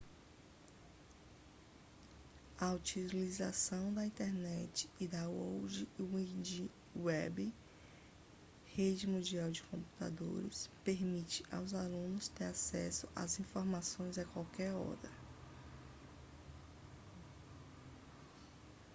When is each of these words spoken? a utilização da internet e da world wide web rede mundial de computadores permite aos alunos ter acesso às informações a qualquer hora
a 2.59 2.73
utilização 2.73 3.93
da 3.93 4.03
internet 4.03 4.89
e 4.99 5.07
da 5.07 5.29
world 5.29 5.87
wide 5.99 6.71
web 6.95 7.53
rede 8.75 9.05
mundial 9.05 9.51
de 9.51 9.61
computadores 9.61 10.71
permite 10.83 11.43
aos 11.51 11.75
alunos 11.75 12.29
ter 12.29 12.45
acesso 12.45 13.07
às 13.15 13.39
informações 13.39 14.17
a 14.17 14.25
qualquer 14.25 14.73
hora 14.73 15.11